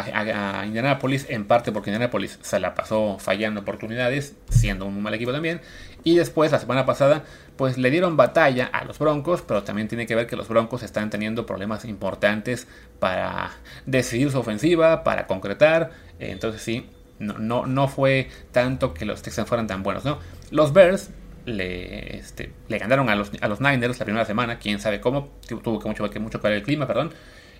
[0.00, 5.14] a, a, Indianapolis, en parte porque Indianapolis se la pasó fallando oportunidades, siendo un mal
[5.14, 5.60] equipo también.
[6.04, 7.24] Y después, la semana pasada,
[7.56, 10.82] pues le dieron batalla a los Broncos, pero también tiene que ver que los Broncos
[10.82, 13.50] están teniendo problemas importantes para
[13.84, 15.90] decidir su ofensiva, para concretar.
[16.20, 20.18] Entonces sí, no, no, no fue tanto que los Texans fueran tan buenos, ¿no?
[20.50, 21.10] Los Bears
[21.44, 25.30] le, este, le ganaron a los, a los Niners la primera semana, quién sabe cómo,
[25.46, 27.12] tuvo que mucho, que mucho el clima, perdón.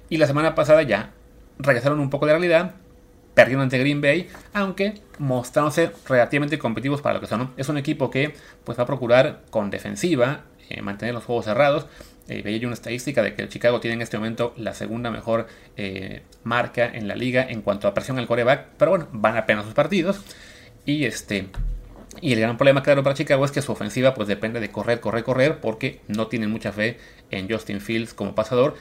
[0.08, 1.10] Y la semana pasada ya
[1.58, 2.74] regresaron un poco de realidad,
[3.34, 7.52] perdieron ante Green Bay, aunque mostrándose relativamente competitivos para lo que son.
[7.56, 11.86] Es un equipo que pues, va a procurar con defensiva eh, mantener los juegos cerrados.
[12.28, 15.46] Eh, veía yo una estadística de que Chicago tiene en este momento la segunda mejor
[15.76, 19.64] eh, marca en la liga en cuanto a presión al coreback, pero bueno, van apenas
[19.64, 20.20] sus partidos.
[20.84, 21.46] Y este.
[22.20, 25.00] Y el gran problema, claro, para Chicago es que su ofensiva pues depende de correr,
[25.00, 26.98] correr, correr, porque no tienen mucha fe
[27.30, 28.74] en Justin Fields como pasador.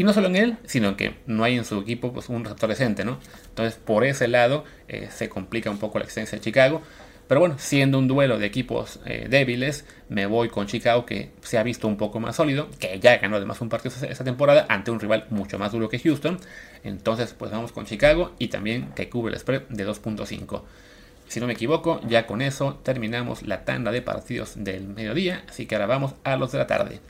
[0.00, 2.70] Y no solo en él, sino que no hay en su equipo pues, un receptor
[2.70, 3.18] decente, ¿no?
[3.50, 6.80] Entonces, por ese lado, eh, se complica un poco la existencia de Chicago.
[7.28, 11.58] Pero bueno, siendo un duelo de equipos eh, débiles, me voy con Chicago, que se
[11.58, 14.90] ha visto un poco más sólido, que ya ganó además un partido esta temporada ante
[14.90, 16.38] un rival mucho más duro que Houston.
[16.82, 20.62] Entonces, pues vamos con Chicago y también que cubre el spread de 2.5.
[21.28, 25.66] Si no me equivoco, ya con eso terminamos la tanda de partidos del mediodía, así
[25.66, 27.00] que ahora vamos a los de la tarde.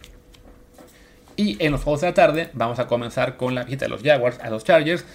[1.41, 4.03] Y en los juegos de la tarde vamos a comenzar con la visita de los
[4.03, 5.07] Jaguars a los Chargers.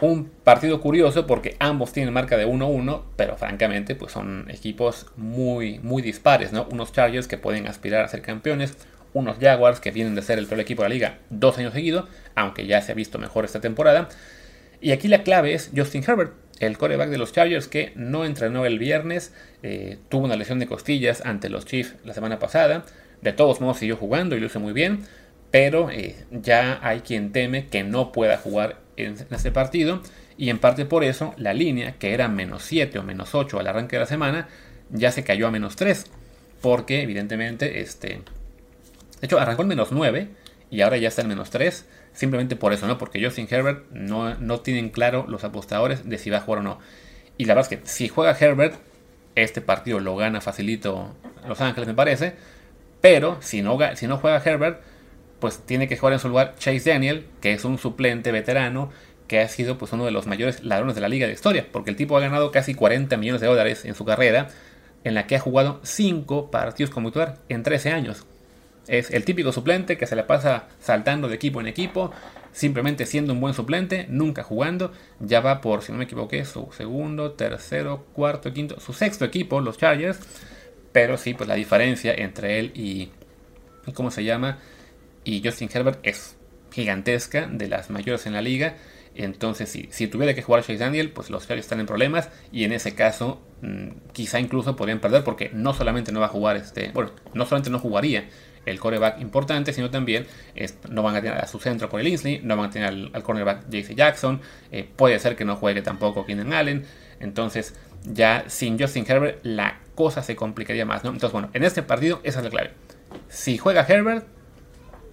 [0.00, 5.80] Un partido curioso porque ambos tienen marca de 1-1, pero francamente pues son equipos muy,
[5.80, 6.68] muy dispares, ¿no?
[6.70, 8.76] Unos Chargers que pueden aspirar a ser campeones,
[9.12, 12.08] unos Jaguars que vienen de ser el peor equipo de la liga dos años seguidos,
[12.36, 14.08] aunque ya se ha visto mejor esta temporada.
[14.80, 18.66] Y aquí la clave es Justin Herbert, el coreback de los Chargers que no entrenó
[18.66, 22.84] el viernes, eh, tuvo una lesión de costillas ante los Chiefs la semana pasada.
[23.20, 25.04] De todos modos siguió jugando y lo hizo muy bien,
[25.52, 30.02] pero eh, ya hay quien teme que no pueda jugar en, este partido.
[30.38, 33.66] Y en parte por eso la línea, que era menos 7 o menos 8 al
[33.66, 34.48] arranque de la semana,
[34.90, 36.06] ya se cayó a menos 3.
[36.62, 38.22] Porque evidentemente, este...
[39.20, 40.28] De hecho, arrancó en menos 9
[40.70, 41.86] y ahora ya está en menos 3.
[42.14, 42.96] Simplemente por eso, ¿no?
[42.96, 46.62] Porque Justin Herbert no, no tienen claro los apostadores de si va a jugar o
[46.62, 46.78] no.
[47.36, 48.76] Y la verdad es que si juega Herbert,
[49.34, 51.14] este partido lo gana facilito
[51.46, 52.34] Los Ángeles, me parece.
[53.02, 54.80] Pero si no, si no juega Herbert,
[55.42, 58.90] pues tiene que jugar en su lugar Chase Daniel, que es un suplente veterano
[59.26, 61.90] que ha sido pues uno de los mayores ladrones de la liga de historia, porque
[61.90, 64.50] el tipo ha ganado casi 40 millones de dólares en su carrera,
[65.02, 68.24] en la que ha jugado 5 partidos como titular en 13 años.
[68.86, 72.12] Es el típico suplente que se le pasa saltando de equipo en equipo,
[72.52, 74.92] simplemente siendo un buen suplente, nunca jugando.
[75.18, 79.60] Ya va por, si no me equivoqué, su segundo, tercero, cuarto, quinto, su sexto equipo,
[79.60, 80.20] los Chargers.
[80.92, 83.10] Pero sí, pues la diferencia entre él y,
[83.92, 84.60] ¿cómo se llama?
[85.24, 86.36] Y Justin Herbert es
[86.72, 88.76] gigantesca, de las mayores en la liga.
[89.14, 92.30] Entonces, si, si tuviera que jugar Chase Daniel, pues los Chargers están en problemas.
[92.50, 96.30] Y en ese caso, mm, quizá incluso podrían perder, porque no solamente no va a
[96.30, 96.90] jugar este.
[96.92, 98.24] Bueno, no solamente no jugaría
[98.66, 100.26] el coreback importante, sino también
[100.88, 103.22] no van a tener a su centro por el Inslee, no van a tener al,
[103.22, 106.84] cornerback JC Jackson, eh, puede ser que no juegue tampoco Keenan Allen,
[107.20, 111.04] entonces ya sin Justin Herbert la cosa se complicaría más.
[111.04, 112.70] Entonces bueno, en este partido esa es la clave.
[113.28, 114.26] Si juega Herbert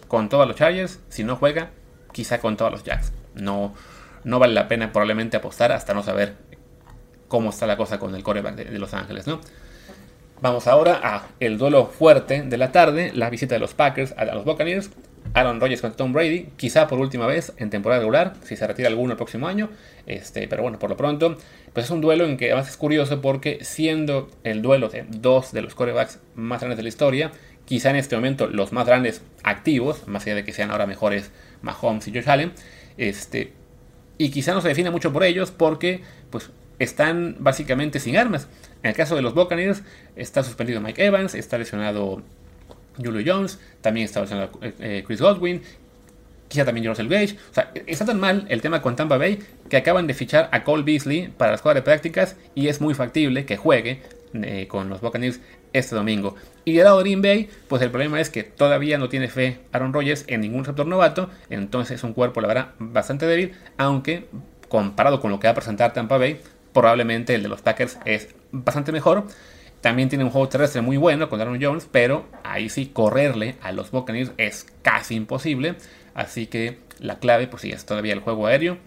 [0.09, 1.69] con todos los Chargers, si no juega,
[2.11, 3.13] quizá con todos los Jacks.
[3.35, 3.73] No,
[4.25, 6.35] no vale la pena probablemente apostar hasta no saber
[7.29, 9.39] cómo está la cosa con el coreback de Los Ángeles, ¿no?
[10.41, 14.25] Vamos ahora a el duelo fuerte de la tarde, la visita de los Packers a
[14.25, 14.89] los Buccaneers.
[15.33, 18.87] Aaron Rodgers con Tom Brady, quizá por última vez en temporada regular, si se retira
[18.87, 19.69] alguno el próximo año.
[20.07, 21.37] Este, pero bueno, por lo pronto,
[21.73, 25.51] pues es un duelo en que además es curioso porque siendo el duelo de dos
[25.51, 27.31] de los corebacks más grandes de la historia,
[27.69, 31.29] quizá en este momento los más grandes activos, más allá de que sean ahora mejores
[31.61, 32.51] Mahomes y Josh Allen,
[32.97, 33.53] este,
[34.17, 36.01] y quizá no se define mucho por ellos porque
[36.31, 38.47] pues están básicamente sin armas.
[38.81, 39.83] En el caso de los Buccaneers,
[40.15, 42.23] está suspendido Mike Evans, está lesionado
[42.97, 45.61] Julio Jones, también está lesionado eh, eh, Chris Godwin,
[46.47, 47.37] quizá también Russell Gage.
[47.51, 50.63] O sea, está tan mal el tema con Tampa Bay que acaban de fichar a
[50.63, 54.01] Cole Beasley para la escuadra de prácticas y es muy factible que juegue
[54.33, 55.39] eh, con los Buccaneers
[55.73, 56.35] este domingo.
[56.65, 59.59] Y del lado de Green Bay, pues el problema es que todavía no tiene fe
[59.71, 64.27] Aaron Rodgers en ningún receptor novato, entonces es un cuerpo, la verdad, bastante débil, aunque
[64.67, 66.39] comparado con lo que va a presentar Tampa Bay,
[66.73, 69.25] probablemente el de los Packers es bastante mejor.
[69.81, 73.71] También tiene un juego terrestre muy bueno con Aaron Jones, pero ahí sí correrle a
[73.71, 75.75] los Buccaneers es casi imposible.
[76.13, 78.77] Así que la clave, pues sí, es todavía el juego aéreo.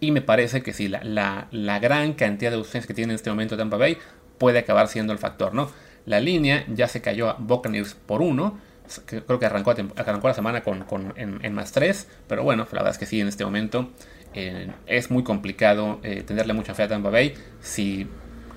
[0.00, 3.30] Y me parece que sí, la, la, gran cantidad de ausencias que tiene en este
[3.30, 3.98] momento Tampa Bay
[4.38, 5.70] puede acabar siendo el factor, ¿no?
[6.06, 8.58] La línea ya se cayó a Buccaneers por uno.
[9.06, 12.08] Creo que arrancó, arrancó la semana con, en, más 3.
[12.28, 13.90] Pero bueno, la verdad es que sí, en este momento
[14.34, 18.06] eh, es muy complicado eh, tenerle mucha fe a Tampa Bay si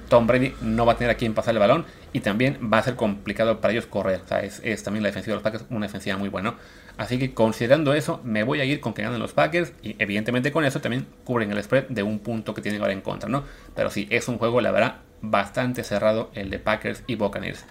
[0.10, 2.84] Tom Brady no va a tener a quien pasar el balón y también va a
[2.84, 4.22] ser complicado para ellos correr.
[4.24, 6.56] O sea, es, también la defensiva de los Packers una defensiva muy buena.
[6.98, 10.52] Así que considerando eso, me voy a ir con que ganen los Packers y evidentemente
[10.52, 13.44] con eso también cubren el spread de un punto que tienen ahora en contra, ¿no?
[13.76, 17.66] Pero sí, es un juego, la verdad, bastante cerrado el de Packers y Buccaneers.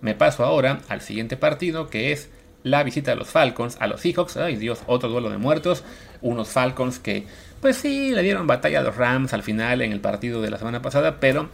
[0.00, 2.30] Me paso ahora al siguiente partido que es
[2.62, 4.36] la visita de los Falcons a los Seahawks.
[4.36, 5.84] Ay Dios, otro duelo de muertos.
[6.20, 7.26] Unos Falcons que
[7.60, 10.56] pues sí, le dieron batalla a los Rams al final en el partido de la
[10.56, 11.50] semana pasada, pero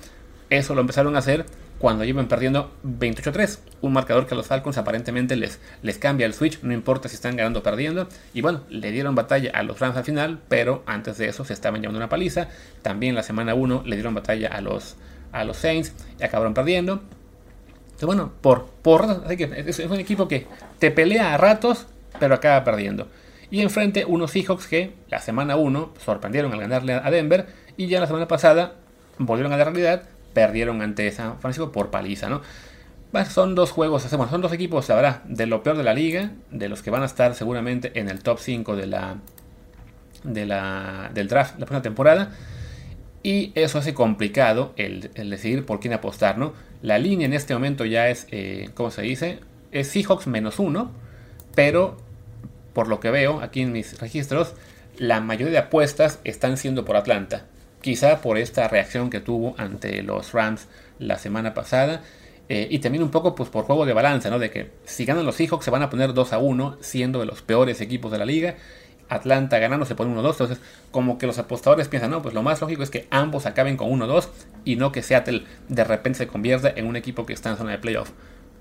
[0.51, 1.47] eso lo empezaron a hacer
[1.79, 3.59] cuando iban perdiendo 28-3.
[3.81, 7.17] Un marcador que a los Falcons aparentemente les, les cambia el switch, no importa si
[7.17, 8.09] están ganando o perdiendo.
[8.33, 11.53] Y bueno, le dieron batalla a los Rams al final, pero antes de eso se
[11.53, 12.49] estaban llevando una paliza.
[12.83, 14.97] También la semana 1 le dieron batalla a los,
[15.41, 17.01] a los Saints y acabaron perdiendo.
[18.03, 20.47] Bueno, por, por es un equipo que
[20.79, 21.87] te pelea a ratos,
[22.21, 23.09] pero acaba perdiendo.
[23.51, 27.47] Y enfrente unos Seahawks que la semana 1 sorprendieron al ganarle a Denver
[27.77, 28.75] y ya la semana pasada
[29.19, 30.03] volvieron a la realidad,
[30.35, 32.43] perdieron ante San Francisco por paliza, ¿no?
[33.31, 36.69] Son dos juegos, son dos equipos, la verdad, de lo peor de la liga, de
[36.69, 39.17] los que van a estar seguramente en el top 5 de la,
[40.23, 42.33] de la, del draft la próxima temporada.
[43.27, 46.53] Y eso hace complicado el, decidir por quién apostar, ¿no?
[46.81, 49.41] La línea en este momento ya es, eh, ¿cómo se dice?
[49.73, 50.93] Es Seahawks menos uno,
[51.57, 51.97] pero
[52.73, 54.55] por lo que veo aquí en mis registros,
[54.97, 57.47] la mayoría de apuestas están siendo por Atlanta.
[57.81, 60.69] Quizá por esta reacción que tuvo ante los Rams
[61.01, 62.05] la semana pasada.
[62.49, 64.39] Eh, y también un poco pues, por juego de balanza, ¿no?
[64.39, 67.27] De que si ganan los Seahawks se van a poner 2 a 1, siendo de
[67.27, 68.55] los peores equipos de la liga.
[69.09, 70.31] Atlanta ganando se pone 1-2.
[70.33, 73.77] Entonces, como que los apostadores piensan, no, pues lo más lógico es que ambos acaben
[73.77, 74.29] con 1-2
[74.65, 77.73] y no que Seattle de repente se convierta en un equipo que está en zona
[77.73, 78.11] de playoff.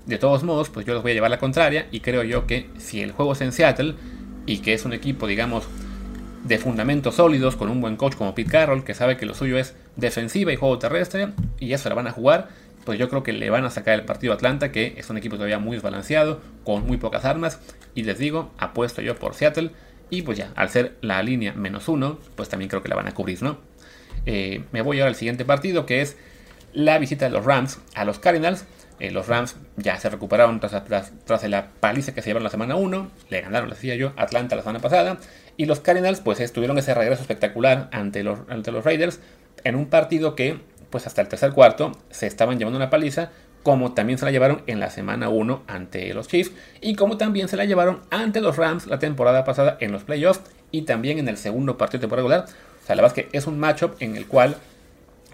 [0.06, 2.70] De todos modos, pues yo les voy a llevar la contraria y creo yo que
[2.78, 3.94] si el juego es en Seattle
[4.46, 5.66] y que es un equipo, digamos,
[6.44, 9.58] de fundamentos sólidos, con un buen coach como Pete Carroll, que sabe que lo suyo
[9.58, 12.48] es defensiva y juego terrestre, y eso la van a jugar,
[12.84, 15.16] pues yo creo que le van a sacar el partido a Atlanta, que es un
[15.16, 17.58] equipo todavía muy desbalanceado, con muy pocas armas,
[17.96, 19.72] y les digo, apuesto yo por Seattle,
[20.10, 23.08] y pues ya, al ser la línea menos uno, pues también creo que la van
[23.08, 23.58] a cubrir, ¿no?
[24.24, 26.16] Eh, me voy ahora al siguiente partido, que es
[26.72, 28.66] la visita de los Rams a los Cardinals.
[28.98, 30.82] Eh, los Rams ya se recuperaron tras,
[31.24, 33.10] tras, la paliza que se llevaron la semana 1.
[33.30, 35.18] Le ganaron, les decía yo, Atlanta la semana pasada.
[35.56, 39.20] Y los Cardinals pues estuvieron ese regreso espectacular ante los, ante los Raiders
[39.64, 43.30] en un partido que pues hasta el tercer cuarto se estaban llevando una paliza
[43.66, 47.48] como también se la llevaron en la semana 1 ante los Chiefs y como también
[47.48, 51.26] se la llevaron ante los Rams la temporada pasada en los playoffs y también en
[51.26, 52.44] el segundo partido de temporada regular.
[52.44, 54.54] O sea, la verdad es que es un matchup en el cual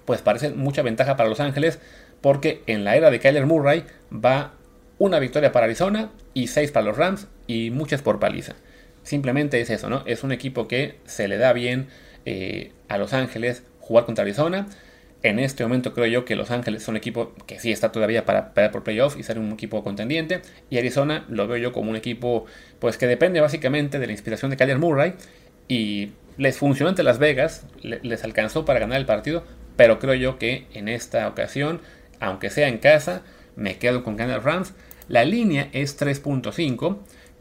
[0.06, 1.78] pues parece mucha ventaja para Los Ángeles
[2.22, 4.52] porque en la era de Kyler Murray va
[4.98, 8.54] una victoria para Arizona y seis para los Rams y muchas por paliza.
[9.02, 10.04] Simplemente es eso, ¿no?
[10.06, 11.88] Es un equipo que se le da bien
[12.24, 14.68] eh, a Los Ángeles jugar contra Arizona.
[15.22, 18.24] En este momento creo yo que Los Ángeles es un equipo que sí está todavía
[18.24, 20.42] para pelear por playoff y ser un equipo contendiente.
[20.68, 22.46] Y Arizona lo veo yo como un equipo
[22.80, 25.14] pues que depende básicamente de la inspiración de Kyler Murray.
[25.68, 29.44] Y les funcionó ante Las Vegas, les alcanzó para ganar el partido.
[29.76, 31.80] Pero creo yo que en esta ocasión
[32.22, 33.22] aunque sea en casa,
[33.56, 34.74] me quedo con ganar Rams.
[35.08, 36.98] La línea es 3.5,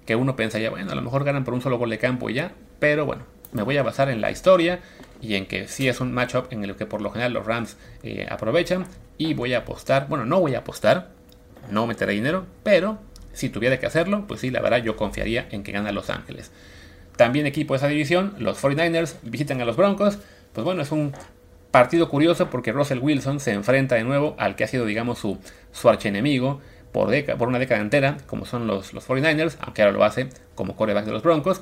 [0.08, 2.34] que uno pensaría, bueno, a lo mejor ganan por un solo gol de campo y
[2.34, 4.80] ya, pero bueno, me voy a basar en la historia
[5.22, 7.78] y en que sí es un matchup en el que por lo general los Rams
[8.04, 8.86] eh, aprovechan
[9.18, 11.10] y voy a apostar, bueno, no voy a apostar,
[11.70, 13.00] no meteré dinero, pero
[13.34, 16.52] si tuviera que hacerlo, pues sí, la verdad yo confiaría en que gana Los Ángeles.
[17.16, 20.18] También equipo de esa división, los 49ers visitan a los Broncos,
[20.54, 21.14] pues bueno, es un
[21.72, 25.38] Partido curioso porque Russell Wilson se enfrenta de nuevo al que ha sido, digamos, su,
[25.72, 26.60] su archenemigo
[26.92, 30.76] por, por una década entera, como son los, los 49ers, aunque ahora lo hace como
[30.76, 31.62] coreback de los Broncos,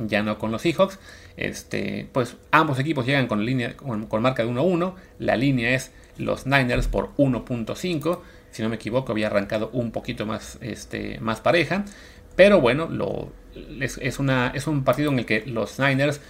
[0.00, 0.98] ya no con los Seahawks.
[1.36, 4.94] Este, pues ambos equipos llegan con, línea, con, marca de 1-1.
[5.18, 8.20] La línea es los Niners por 1.5.
[8.50, 11.84] Si no me equivoco, había arrancado un poquito más, este, más pareja.
[12.36, 13.32] Pero bueno, lo,
[13.80, 16.20] es, una, es un partido en el que los Niners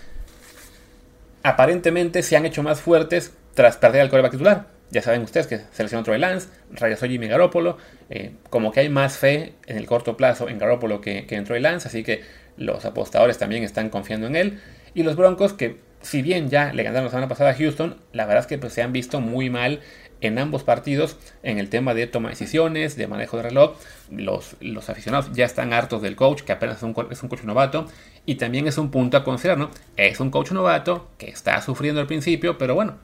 [1.42, 4.66] aparentemente se han hecho más fuertes tras perder al coreback titular.
[4.90, 7.76] Ya saben ustedes que seleccionó Troy Lance, regresó Jimmy Garoppolo.
[8.08, 11.60] Eh, como que hay más fe en el corto plazo en Garoppolo que, en Troy
[11.60, 12.22] Lance, así que
[12.58, 14.60] los apostadores también están confiando en él.
[14.94, 18.26] Y los Broncos, que si bien ya le ganaron la semana pasada a Houston, la
[18.26, 19.80] verdad es que pues, se han visto muy mal
[20.20, 23.76] en ambos partidos en el tema de toma de decisiones, de manejo de reloj.
[24.10, 27.42] Los, los aficionados ya están hartos del coach, que apenas es un, es un coach
[27.42, 27.86] novato,
[28.26, 29.70] y también es un punto a considerar, ¿no?
[29.96, 32.96] Es un coach novato que está sufriendo al principio, pero bueno,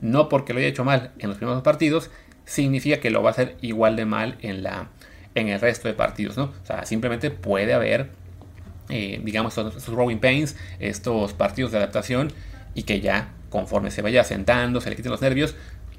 [0.00, 2.10] no porque lo haya hecho mal en los primeros partidos,
[2.44, 4.88] significa que lo va a hacer igual de mal en, la,
[5.34, 6.44] en el resto de partidos, ¿no?
[6.44, 8.10] O sea, simplemente puede haber,
[8.90, 12.32] eh, digamos, estos, growing pains, estos partidos de adaptación,
[12.74, 15.54] y que ya conforme se vaya sentando, se le quiten los nervios,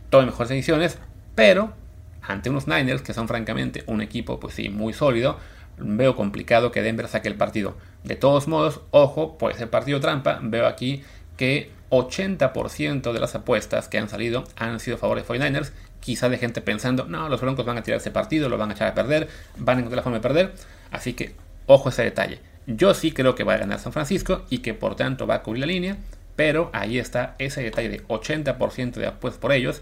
[0.10, 0.98] tome mejores decisiones,
[1.36, 1.74] pero
[2.22, 5.38] ante unos Niners que son francamente un equipo pues sí muy sólido,
[5.78, 7.76] veo complicado que Denver saque el partido.
[8.04, 11.04] De todos modos, ojo, puede ser partido trampa, veo aquí
[11.38, 16.30] que 80% de las apuestas que han salido han sido a favor de 49ers, quizá
[16.30, 18.88] de gente pensando, no, los Broncos van a tirar ese partido, lo van a echar
[18.88, 19.28] a perder,
[19.58, 20.54] van a encontrar la forma de perder,
[20.92, 22.40] así que ojo ese detalle.
[22.78, 25.44] Yo sí creo que va a ganar San Francisco y que por tanto va a
[25.44, 25.98] cubrir la línea,
[26.36, 29.82] pero ahí está ese detalle de 80% de apuestas por ellos.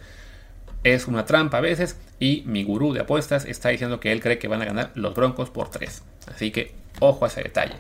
[0.84, 4.40] Es una trampa a veces y mi gurú de apuestas está diciendo que él cree
[4.40, 6.04] que van a ganar los Broncos por 3.
[6.34, 7.76] Así que ojo a ese detalle.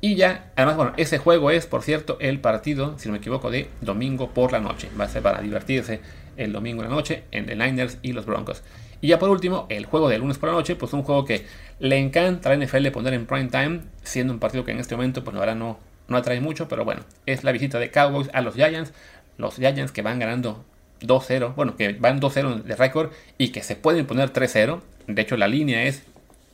[0.00, 3.50] Y ya, además, bueno, ese juego es, por cierto, el partido, si no me equivoco,
[3.50, 4.88] de domingo por la noche.
[4.98, 6.00] Va a ser para divertirse
[6.36, 8.62] el domingo en la noche en The Niners y los Broncos.
[9.00, 11.46] Y ya por último, el juego de lunes por la noche, pues un juego que
[11.78, 14.96] le encanta a la NFL poner en prime time, siendo un partido que en este
[14.96, 15.78] momento, pues la no,
[16.08, 18.92] no atrae mucho, pero bueno, es la visita de Cowboys a los Giants.
[19.38, 20.64] Los Giants que van ganando
[21.02, 24.80] 2-0, bueno, que van 2-0 de récord y que se pueden poner 3-0.
[25.08, 26.02] De hecho, la línea es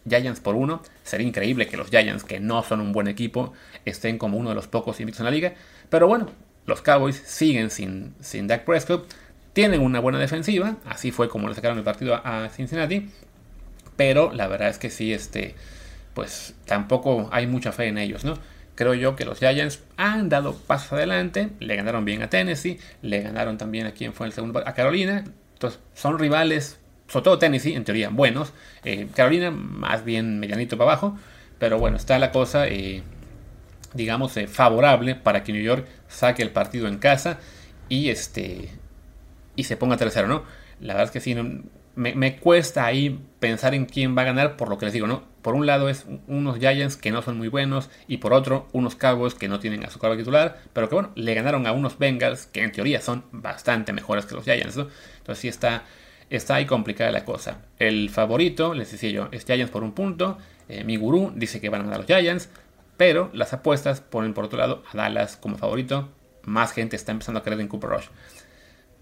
[0.08, 0.82] Giants por 1.
[1.04, 3.52] Sería increíble que los Giants, que no son un buen equipo,
[3.84, 5.54] estén como uno de los pocos invictos en la liga.
[5.90, 6.28] Pero bueno,
[6.66, 9.06] los Cowboys siguen sin, sin Dak Prescott.
[9.52, 13.10] Tienen una buena defensiva, así fue como le sacaron el partido a Cincinnati.
[13.96, 15.54] Pero la verdad es que sí, este,
[16.14, 18.38] pues tampoco hay mucha fe en ellos, ¿no?
[18.74, 23.20] Creo yo que los Giants han dado pasos adelante, le ganaron bien a Tennessee, le
[23.20, 25.24] ganaron también a quien fue el segundo, a Carolina.
[25.52, 28.52] Entonces, son rivales, sobre todo Tennessee, en teoría, buenos.
[28.84, 31.18] Eh, Carolina, más bien medianito para abajo.
[31.58, 32.66] Pero bueno, está la cosa.
[32.66, 33.02] Eh,
[33.94, 37.38] digamos, eh, favorable para que New York saque el partido en casa
[37.88, 38.70] y, este,
[39.56, 40.44] y se ponga tercero, ¿no?
[40.80, 41.36] La verdad es que sí,
[41.94, 45.24] me, cuesta ahí pensar en quién va a ganar por lo que les digo, ¿no?
[45.42, 48.94] Por un lado es unos Giants que no son muy buenos y por otro unos
[48.94, 51.98] Cowboys que no tienen a su cargo titular, pero que bueno, le ganaron a unos
[51.98, 54.88] Bengals que en teoría son bastante mejores que los Giants, ¿no?
[55.18, 55.84] Entonces sí está,
[56.30, 57.58] está ahí complicada la cosa.
[57.78, 60.38] El favorito, les decía yo, es Giants por un punto,
[60.68, 62.48] eh, mi gurú dice que van a ganar los Giants,
[62.96, 66.08] pero las apuestas ponen por otro lado a Dallas como favorito,
[66.44, 68.06] más gente está empezando a creer en Cooper Rush.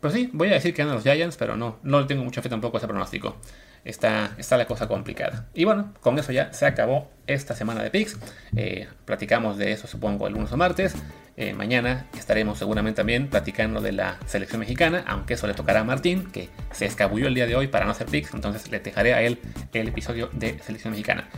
[0.01, 2.41] Pues sí, voy a decir que ganan los Giants, pero no, no le tengo mucha
[2.41, 3.37] fe tampoco a ese pronóstico.
[3.85, 5.49] Está, está la cosa complicada.
[5.55, 8.19] Y bueno, con eso ya se acabó esta semana de picks.
[8.57, 10.95] Eh, platicamos de eso, supongo, el lunes o martes.
[11.37, 15.85] Eh, mañana estaremos seguramente también platicando de la selección mexicana, aunque eso le tocará a
[15.85, 19.15] Martín, que se escabulló el día de hoy para no hacer picks, entonces le dejaré
[19.15, 19.39] a él
[19.73, 21.31] el episodio de selección mexicana.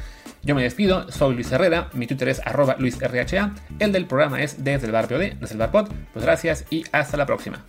[0.43, 4.65] Yo me despido, soy Luis Herrera, mi Twitter es arroba luisrha, el del programa es
[4.65, 5.89] desde el bar POD, desde el bar pod.
[6.13, 7.65] Pues gracias y hasta la próxima.